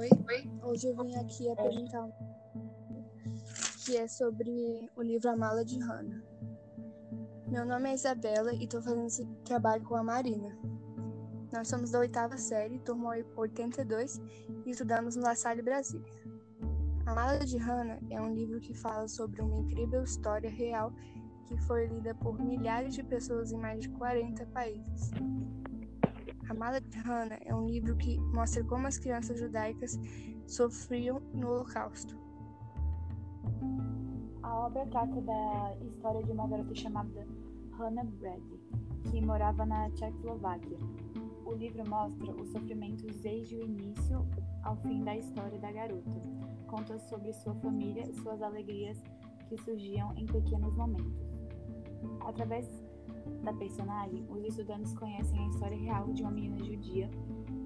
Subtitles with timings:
[0.00, 0.08] Oi,
[0.62, 2.12] hoje eu vim aqui apresentar um
[3.84, 6.22] que é sobre o livro A Mala de Hannah.
[7.46, 10.56] Meu nome é Isabela e estou fazendo esse trabalho com a Marina.
[11.52, 14.22] Nós somos da oitava série, turma 82,
[14.64, 16.10] e estudamos no La Salle Brasília.
[17.04, 20.94] A Mala de Hannah é um livro que fala sobre uma incrível história real
[21.44, 25.10] que foi lida por milhares de pessoas em mais de 40 países.
[26.50, 29.96] A Mala de Hannah é um livro que mostra como as crianças judaicas
[30.48, 32.18] sofriam no Holocausto.
[34.42, 37.24] A obra trata da história de uma garota chamada
[37.78, 38.60] Hannah Brady,
[39.08, 40.76] que morava na Tchecoslováquia.
[41.46, 44.26] O livro mostra os sofrimentos desde o início
[44.64, 46.20] ao fim da história da garota.
[46.66, 49.00] Conta sobre sua família suas alegrias
[49.48, 51.14] que surgiam em pequenos momentos.
[52.26, 52.66] Através
[53.42, 57.10] da personagem, os estudantes conhecem a história real de uma menina judia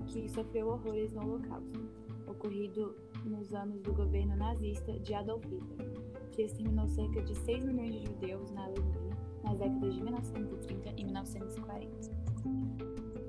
[0.06, 1.80] que sofreu horrores no Holocausto,
[2.26, 5.92] ocorrido nos anos do governo nazista de Adolf Hitler,
[6.32, 9.04] que exterminou cerca de 6 milhões de judeus na Alemanha
[9.42, 12.24] nas décadas de 1930 e 1940.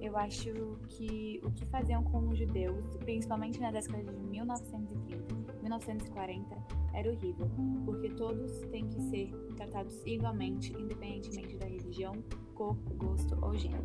[0.02, 6.55] Eu acho que o que faziam com os judeus, principalmente na década de 1930 1940
[6.94, 7.49] era horrível,
[7.85, 12.13] porque todos têm que ser tratados igualmente, independentemente da religião,
[12.53, 13.83] cor, gosto ou gênero.